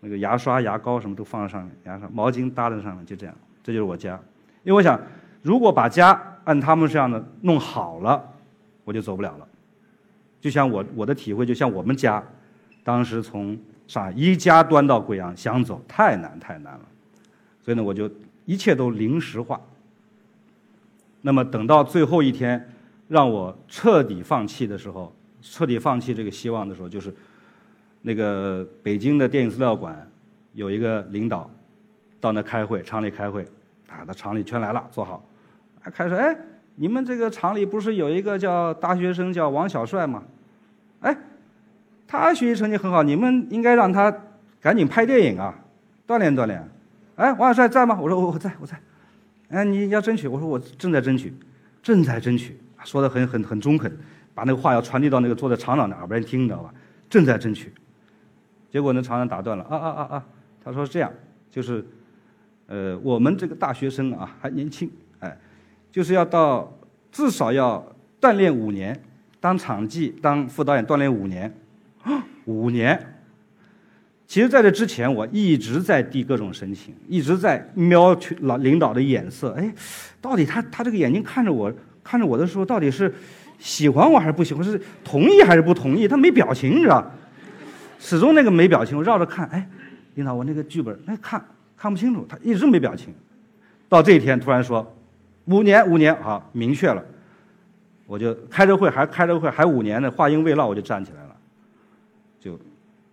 [0.00, 4.20] 那个牙刷、牙膏什么都放在上面，牙刷、毛巾搭在上面，就这样，这就是我家。
[4.64, 5.00] 因为我想，
[5.42, 8.20] 如果把家按他们这样的弄好了，
[8.82, 9.46] 我就走不了了。
[10.40, 12.20] 就像我我的体会，就像我们家。
[12.82, 16.80] 当时从上海一家端到贵阳，想走太难太难了，
[17.62, 18.10] 所以呢，我就
[18.46, 19.60] 一切都临时化。
[21.22, 22.72] 那么等到最后一天，
[23.08, 25.12] 让我彻底放弃的时候，
[25.42, 27.12] 彻底放弃这个希望的时候，就是
[28.02, 30.08] 那个北京的电影资料馆
[30.54, 31.50] 有一个领导
[32.20, 33.42] 到那开会，厂里开会，
[33.88, 35.22] 啊，他厂里全来了，坐好，
[35.92, 36.36] 开始哎，
[36.76, 40.22] 你们这个厂里不是有一个叫大学生叫王小帅吗？
[41.00, 41.16] 哎。
[42.10, 44.12] 他学习成绩很好，你们应该让他
[44.60, 45.54] 赶紧拍电影啊，
[46.08, 46.68] 锻炼锻炼。
[47.14, 47.96] 哎，王小帅在吗？
[48.00, 48.76] 我说我我在我在。
[49.50, 51.32] 哎，你要争取，我说我正在争取，
[51.80, 53.96] 正在争取，说的很很很中肯，
[54.34, 56.74] 把那个话要传递到那个坐在厂长的耳边听，你知道吧？
[57.08, 57.72] 正在争取。
[58.72, 60.26] 结果那厂长打断了，啊啊啊啊！
[60.64, 61.12] 他说这样，
[61.48, 61.84] 就是，
[62.66, 65.38] 呃，我们这个大学生啊还年轻，哎，
[65.92, 66.76] 就是要到
[67.12, 67.84] 至少要
[68.20, 69.00] 锻炼五年，
[69.38, 71.52] 当场记、当副导演锻炼五年，
[72.44, 73.16] 五年。
[74.26, 79.50] 其实，在这之前，我一直在递各种申请，一直在瞄老领导的眼色。
[79.58, 79.74] 哎，
[80.20, 81.72] 到底他他这个眼睛看着我，
[82.04, 83.12] 看着我的时候，到底是
[83.58, 84.62] 喜欢我还是不喜欢？
[84.62, 86.06] 是同意还是不同意？
[86.06, 87.10] 他没表情，你知道？
[87.98, 89.46] 始终那个没表情，我绕着看。
[89.48, 89.68] 哎，
[90.14, 91.44] 领导，我那个剧本，哎，看
[91.76, 92.24] 看不清楚。
[92.28, 93.12] 他一直没表情。
[93.88, 94.96] 到这一天，突然说，
[95.46, 97.04] 五年，五年，好，明确了。
[98.06, 100.08] 我就开着会，还开着会，还五年呢。
[100.08, 101.29] 话音未落，我就站起来了，
[102.40, 102.58] 就。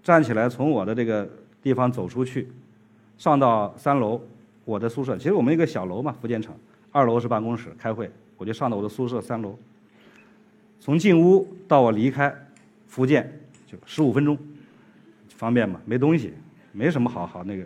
[0.03, 1.29] 站起来，从我的这个
[1.61, 2.47] 地方走出去，
[3.17, 4.21] 上到三楼
[4.63, 5.17] 我的宿舍。
[5.17, 6.55] 其实我们一个小楼嘛，福建城，
[6.93, 9.59] 二楼是办公室开会，我就上到我的宿舍三楼。
[10.79, 12.33] 从进屋到我离开
[12.87, 14.37] 福建就十五分钟，
[15.35, 15.81] 方便嘛？
[15.83, 16.33] 没东西，
[16.71, 17.65] 没什么好好那个，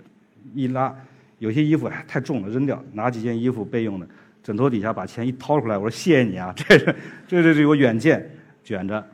[0.56, 0.96] 一拉
[1.38, 4.08] 有些衣服太重了，扔掉，拿几件衣服备用的，
[4.42, 6.96] 枕头底下把钱一掏出来，我说谢谢你啊，这是
[7.28, 8.28] 这这有远见，
[8.64, 9.08] 卷着。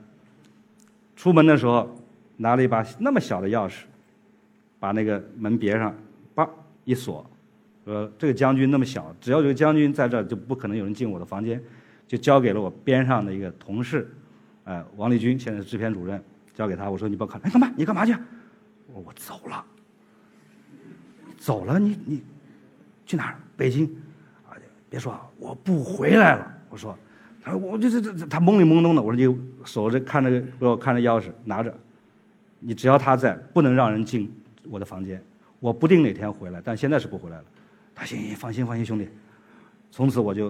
[1.17, 1.93] 出门的时候。
[2.37, 3.81] 拿了一把那么小的钥匙，
[4.79, 5.93] 把那个门别上，
[6.33, 6.47] 叭
[6.85, 7.25] 一锁，
[7.83, 11.61] 说这个将军那么小，只要有将军在这儿，就不可能有人进我的房间，
[12.07, 14.09] 就交给了我边上的一个同事，
[14.63, 16.23] 呃，王立军现在是制片主任，
[16.53, 17.71] 交给他，我说你不要看，哎，干嘛？
[17.75, 18.15] 你干嘛去？
[18.93, 19.65] 我我走了，
[21.37, 22.23] 走了，你你
[23.05, 23.35] 去哪儿？
[23.57, 23.85] 北京？
[24.47, 24.53] 啊，
[24.89, 26.53] 别说，我不回来了。
[26.69, 26.97] 我说，
[27.43, 31.75] 他说我这这这他懵里懵懂的，我说你守着看着给我看着钥匙拿着。
[32.59, 34.31] 你只要他在，不能让人进
[34.69, 35.21] 我的房间。
[35.59, 37.43] 我不定哪天回来，但现在是不回来了。
[37.95, 39.09] 他行行，放心放心，兄弟。
[39.89, 40.49] 从此我就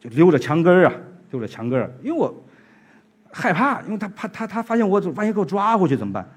[0.00, 0.94] 就溜着墙根儿啊，
[1.30, 2.34] 溜着墙根儿，因为我
[3.30, 6.28] 害怕，因为他怕他他发现我，万一给我抓回去怎么办？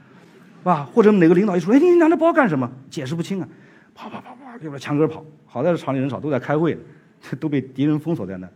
[0.60, 0.84] 是吧？
[0.94, 2.70] 或者哪个领导一说，哎，你拿着包干什么？
[2.90, 3.48] 解释不清啊，
[3.96, 5.26] 跑跑跑跑，溜着墙根儿跑。
[5.46, 6.82] 好在是厂里人少，都在开会呢，
[7.40, 8.48] 都被敌人封锁在那。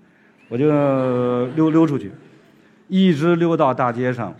[0.49, 0.67] 我就
[1.55, 2.11] 溜溜出去，
[2.87, 4.35] 一直溜到大街上。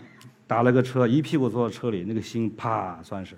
[0.54, 3.34] 打了个车，一屁股坐在车里，那个心啪算是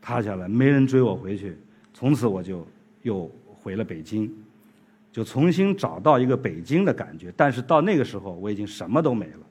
[0.00, 1.56] 塌下来，没人追我回去。
[1.94, 2.66] 从此我就
[3.02, 4.28] 又回了北京，
[5.12, 7.32] 就重新找到一个北京的感觉。
[7.36, 9.46] 但是到那个时候，我已经什么都没了，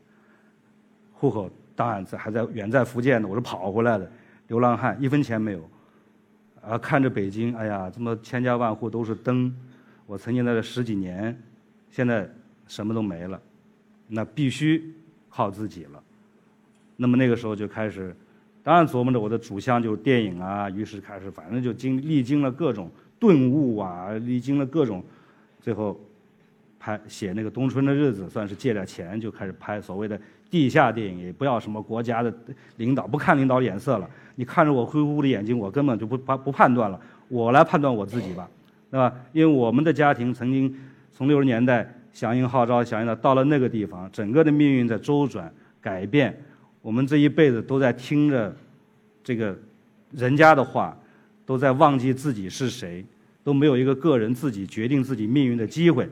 [1.13, 4.11] 户口当然在还在远在福建呢，我是跑回来的，
[4.49, 5.69] 流浪汉，一分钱没有。
[6.61, 9.55] 啊，看着北京，哎呀，这么千家万户都是灯，
[10.05, 11.41] 我曾经在这十几年，
[11.89, 12.29] 现在
[12.67, 13.41] 什么都没了，
[14.09, 14.93] 那必须
[15.29, 16.00] 靠自己了。
[17.01, 18.15] 那么那个时候就开始，
[18.61, 25.03] 当然琢磨着我的主项就是电影啊，于是开始反正就经历经了各种顿悟啊，历经了各种，
[25.59, 25.99] 最后
[26.79, 30.19] 拍写那个《冬春的日子》，算是借点钱就开始拍所谓的
[30.51, 32.31] 地下电影，也不要什么国家的
[32.77, 38.47] 领导，不看领导脸色了，你看着我灰乎乎的眼睛，我根本就不判不判断了，我来判断我自己吧，
[38.91, 39.11] 对吧？
[39.33, 40.71] 因为我们的家庭曾经
[41.11, 46.39] 从六十年代响应号召，响应到到了那个地方，整个的命运在周转改变。
[46.81, 48.55] 我们这一辈子都在听着
[49.23, 49.57] 这个
[50.11, 50.97] 人家的话，
[51.45, 53.05] 都在忘记自己是谁，
[53.43, 56.09] 都没有一个个人自己决定自己命运的机会。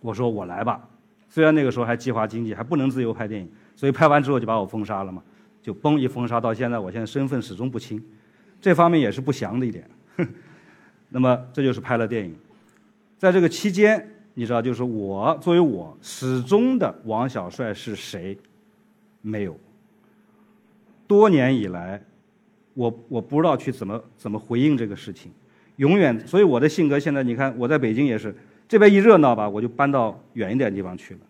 [0.00, 0.88] 我说我来吧，
[1.28, 5.22] 虽然那个时候还计划经济，还不能自由拍电影，所以拍完之后就把我封杀了嘛，
[5.62, 8.02] 就嘣一封杀到现在，我现在身份始终不清，
[8.60, 9.88] 这方面也是不祥的一点。
[11.10, 12.34] 那么这就是拍了电影，
[13.16, 18.36] 在这个期间，你知道，就是我作为我始终的王小帅是谁，
[19.22, 19.58] 没有。
[21.08, 22.00] 多年以来，
[22.74, 25.32] 我我不知道去怎么怎么回应这个事情，
[25.76, 26.24] 永远。
[26.26, 28.32] 所以我的性格现在，你看我在北京也是，
[28.68, 31.20] 这边一热闹吧，我就搬到远一点的地方去了；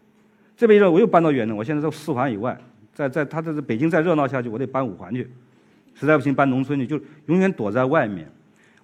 [0.57, 1.55] 这边一热，我又搬到远的。
[1.55, 2.61] 我现在在四环以外，
[2.93, 5.31] 在在他这北京再热闹下去，我得搬五环去，
[5.95, 8.29] 实在不行搬农村去，就永远躲在外面。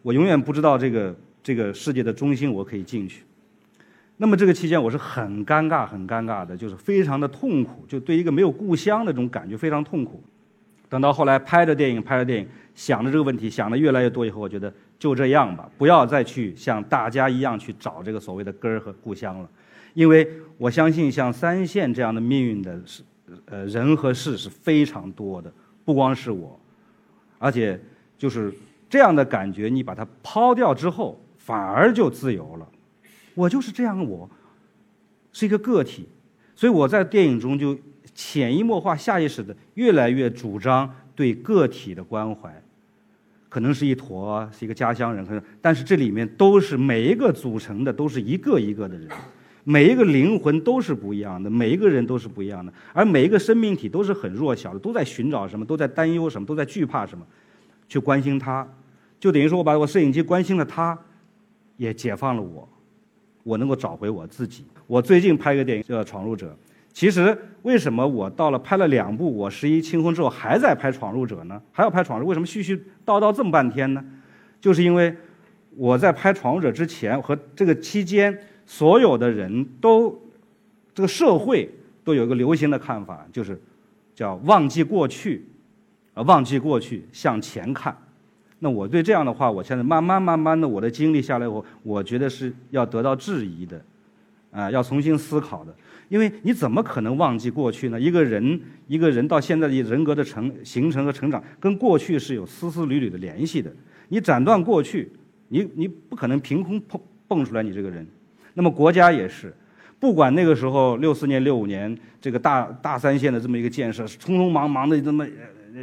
[0.03, 3.25] 我永远不知道这个这个世界的中心，我可以进去。
[4.17, 10.23] 那么这个期间，我是很尴尬、很尴尬的，就是非常的痛苦，就对一个没有故乡的这种感觉非常痛苦。
[10.95, 19.49] 等到后来拍着电影，拍着电影，想着这个问题，想的越来越多以后，我觉得就这样吧，不要再去像大家一样去找这个所谓的根儿和故乡了，
[19.95, 20.25] 因为
[20.57, 23.03] 我相信像三线这样的命运的是，
[23.47, 25.53] 呃，人和事是非常多的，
[25.85, 26.57] 不光是我，
[27.41, 27.81] 而且
[28.17, 28.55] 就是
[28.89, 32.69] 这样的感觉，你把它抛掉之后，反而就自由了。
[33.35, 34.31] 我就是这样，我
[35.33, 36.09] 是一个个体，
[36.55, 37.77] 所以我在电影中就。
[38.15, 42.63] 潜移默化、下意识的，越来越主张对个体的关怀，
[43.49, 49.09] 可能是一坨，是一个家乡人，可能，但是这里面都是每一个组成的，都是一个一个的人，
[49.65, 57.27] 每一个灵魂都是不一样的，每一个人都是不一样的，而每一个生命体都是很弱小的，都在寻找什么，都在担忧什么，都在惧怕什么，
[57.89, 58.67] 去关心他，
[59.19, 60.97] 就等于说我把我摄影机关心了他，
[61.77, 62.69] 也解放了我，
[63.43, 64.65] 我能够找回我自己。
[64.87, 66.57] 我最近拍一个电影叫《闯入者》。
[66.95, 71.61] 其实为什么我到了拍了两部《我十一清婚》之后，还在拍《闯入者》呢？
[71.73, 74.03] 还要拍《闯入》，为什么絮絮叨叨这么半天呢？
[74.61, 75.15] 就是因为
[75.77, 80.17] 我在拍《闯入者》之前和这个期间，所有的人都
[80.95, 81.69] 这个社会
[82.05, 83.61] 都有一个流行的看法，就是
[84.15, 85.45] 叫忘记过去，
[86.15, 87.97] 啊，忘记过去，向前看。
[88.61, 93.85] 那我对这样的话，我现在慢慢慢慢的，我的经历下来，我我觉得是要得到质疑的，
[94.55, 95.75] 啊，要重新思考的。
[96.09, 97.99] 因为你怎么可能忘记过去呢？
[97.99, 103.73] 一个人，一个人到现在的人格的成形成和成长，跟过去是有丝丝缕缕的联系的。
[104.09, 105.11] 你斩断过去，
[105.49, 108.07] 你你不可能凭空蹦蹦出来你这个人。
[108.53, 109.53] 那么国家也是，
[109.99, 115.27] 不管那个时候六四年、六五年这个大大三线的这么一个建设，匆匆忙忙的这么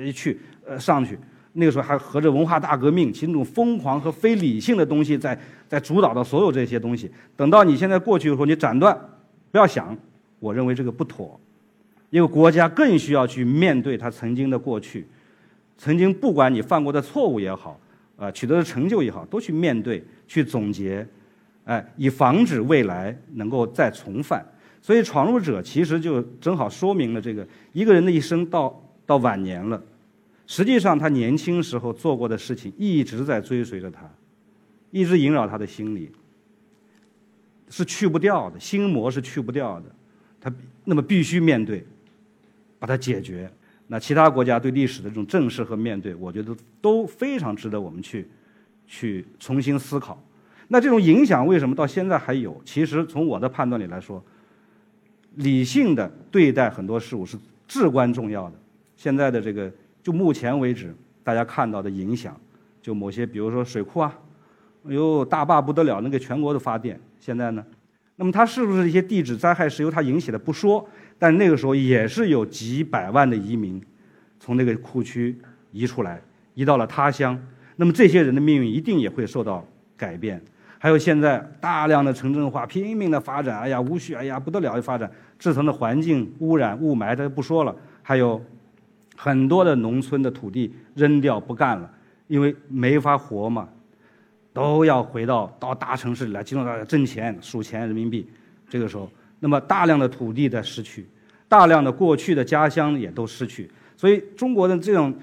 [0.05, 1.17] 一去呃上去，
[1.53, 5.37] 那个时候还合着文化大革命，其实那种疯狂和非理性的东西在
[5.67, 7.11] 在主导的所有这些东西。
[7.35, 8.97] 等到你现在过去以后，你斩断，
[9.51, 9.97] 不要想。
[10.39, 11.39] 我认为这个不妥，
[12.09, 15.05] 一个国家更需要去面对他曾经的过去，
[15.77, 17.79] 曾经不管你犯过的错误也好，
[18.17, 21.07] 啊，取得的成就也好，都去面对、去总结，
[21.65, 24.43] 哎，以防止未来能够再重犯。
[24.81, 29.79] 所以，闯入者其实就正好说明了这个一个人的一生到到晚年了，
[30.51, 34.01] 实际上他年轻时候做过的事情一直在追随着他，
[34.89, 36.11] 一直萦绕他的心里，
[37.69, 39.85] 是去不掉的，心魔是去不掉的。
[40.41, 41.87] 他那么必须面对，
[42.77, 43.49] 把它解决。
[43.87, 48.27] 那其他国家对历史的这种正视和面对，我觉得都非常值得我们去
[48.85, 50.21] 去重新思考。
[50.67, 52.61] 那这种影响为什么到现在还有？
[52.65, 54.21] 其实从我的判断里来说，
[55.35, 57.37] 理性的对待很多事物是
[57.69, 58.55] 至关重要的。
[58.97, 59.71] 现在的这个，
[60.03, 62.35] 就目前为止大家看到的影响，
[62.81, 64.13] 就某些比如说水库啊，
[64.87, 66.99] 哎呦大坝不得了，能给全国都发电。
[67.19, 67.63] 现在呢？
[68.15, 70.87] 那么它是不是一些地质灾害是由它引起的不说，
[71.17, 73.81] 但那个时候也是有几百万的移民
[74.39, 75.35] 从那个库区
[75.71, 76.21] 移出来，
[76.53, 77.39] 移到了他乡。
[77.77, 79.65] 那么这些人的命运一定也会受到
[79.97, 80.39] 改变。
[80.77, 85.09] 还有现在大量的城镇化拼命的发展，哎呀无序，哎呀不得了的发展，
[85.39, 87.75] 制成的环境污染、雾霾，这不说了。
[88.03, 88.43] 还有
[89.23, 91.88] 很多的农村的土地扔掉不干了，
[92.25, 93.69] 因为没法活嘛。
[94.51, 98.27] 都要回到到大城市里来，集中到挣钱、数钱人民币。
[98.67, 99.07] 这个时候，
[99.39, 101.07] 那么大量的土地在失去，
[101.47, 103.69] 大量的过去的家乡也都失去。
[103.95, 105.13] 所以，中国的这种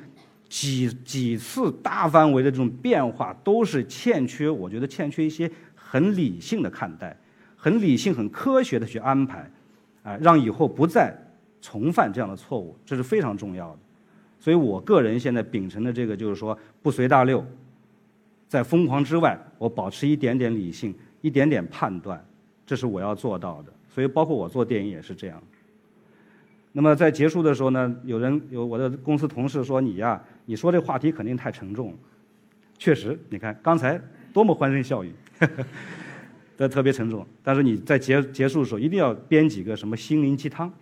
[0.48, 7.14] 几几次大范围的这种变化，都是欠缺，我觉得欠缺一些很理性的看待，
[7.56, 9.50] 很理性、很科学的去安排，
[10.04, 11.12] 啊，让以后不再
[11.60, 13.78] 重犯这样的错误，这是非常重要的。
[14.38, 17.44] 所以我个人现在秉承的这个，就是说不随大流。
[18.48, 22.24] 在疯狂之外，我保持一点点理性，一点点判断，
[22.64, 23.72] 这是我要做到的。
[23.88, 25.42] 所以，包括我做电影也是这样。
[26.72, 31.94] 那么，在结束的时候呢，有人有我的公司同事说：“你呀，你说这话题肯定太沉重。”
[32.78, 34.00] 确实，你看刚才
[34.32, 35.12] 多么欢声笑语，
[36.56, 37.26] 这特别沉重。
[37.42, 40.72] 但是你在结结束的时候，一定要编几个什么心灵鸡汤，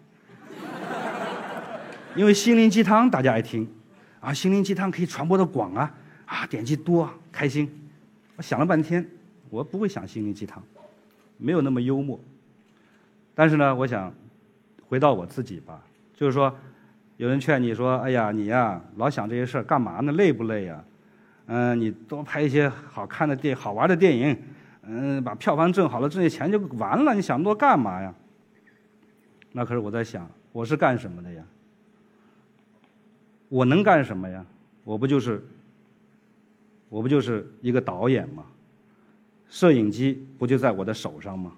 [2.17, 3.69] 因为心灵鸡汤大家爱听，
[4.21, 5.95] 啊，心灵鸡汤可以传播的广啊。
[6.25, 7.71] 啊，点击多开心！
[8.35, 9.07] 我想了半天，
[9.49, 10.61] 我不会想心灵鸡汤，
[11.37, 12.19] 没有那么幽默。
[13.33, 14.13] 但是呢，我想
[14.89, 15.81] 回到我自己吧，
[16.17, 16.53] 就是说，
[17.17, 20.11] 有人劝你说：“哎呀，你呀，老想这些事儿干嘛呢？
[20.15, 20.83] 累不累呀？
[21.47, 24.37] 嗯，你多拍一些好看的电、好玩的电影，
[24.83, 27.15] 嗯，把票房挣好了，挣些钱就完了。
[27.15, 28.13] 你想那么多干嘛呀？”
[29.53, 31.45] 那可是我在想，我是干什么的呀？
[33.57, 34.45] 我能干什么呀？
[34.85, 35.43] 我不就是？
[36.91, 38.45] 我不就是一个导演吗？
[39.49, 41.57] 摄影机不就在我的手上吗？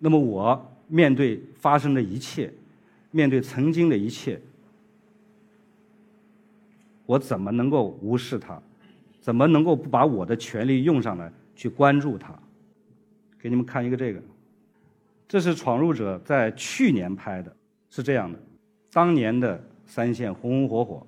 [0.00, 2.52] 那么我面对发生的一切，
[3.12, 4.40] 面对曾经的一切，
[7.06, 8.60] 我怎么能够无视它？
[9.20, 12.36] 怎么能够不把我的权利用上来去关注它？
[13.38, 14.20] 给你们看一个这个，
[15.28, 17.54] 这是《闯入者》在去年拍的，
[17.90, 18.36] 是这样的。
[18.90, 21.04] 当年的三线红红火火，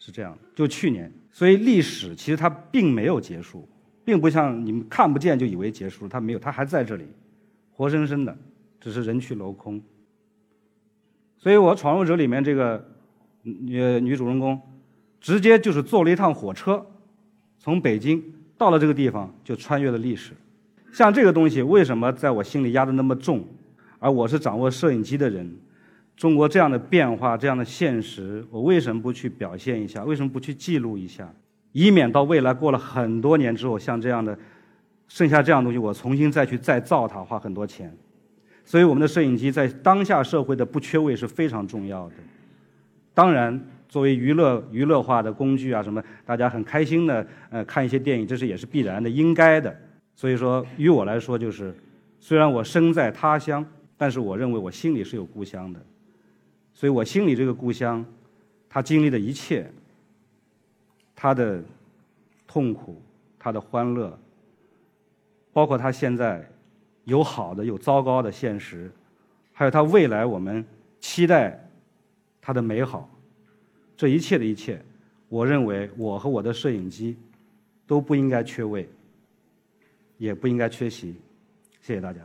[0.00, 1.10] 是这样，就去年。
[1.30, 3.68] 所以历史其实它并没有结束，
[4.04, 7.04] 并不像你们看不见就以为结束了，它没有，它还在这里，
[7.70, 8.36] 活生生的，
[8.80, 9.80] 只是人去楼空。
[11.38, 12.84] 所以我《闯入者》里面这个
[13.42, 14.60] 女女主人公，
[15.20, 16.84] 直接就是坐了一趟火车，
[17.60, 18.20] 从北京
[18.58, 20.32] 到了这个地方，就穿越了历史。
[20.92, 23.44] 像这个东西，为什么在我心里压得那么重？
[24.00, 25.56] 而我是掌握摄影机的人。
[26.16, 30.04] 中国这样的变化，这样的现实，我为什么不去表现一下？
[30.04, 31.32] 为什么不去记录一下？
[31.72, 34.38] 以免到未来过了很多年之后，像这样的
[35.08, 37.92] 剩下这样东西，我重新再去再造它，花很多钱。
[38.64, 42.14] 所以我们的摄影机在当下社会的不缺位是非常重要的。
[43.12, 49.76] 当然，作为娱乐娱乐化的工具啊，什么大家很开心的呃看一些电影，这是也是必然的、应该的。
[50.14, 51.74] 所以说，于我来说，就是
[52.20, 53.66] 虽然我身在他乡，
[53.98, 55.80] 但是我认为我心里是有故乡的。
[56.74, 58.04] 所以我心里这个故乡，
[58.68, 59.70] 他经历的一切，
[61.14, 61.62] 他的
[62.46, 63.00] 痛苦，
[63.38, 64.18] 他的欢乐，
[65.52, 66.46] 包括他现在
[67.04, 68.90] 有好的有糟糕的现实，
[69.52, 70.64] 还有他未来我们
[70.98, 71.64] 期待
[72.40, 73.08] 他的美好，
[73.96, 74.84] 这一切的一切，
[75.28, 77.16] 我认为我和我的摄影机
[77.86, 78.88] 都不应该缺位，
[80.18, 81.14] 也不应该缺席。
[81.80, 82.20] 谢谢大家。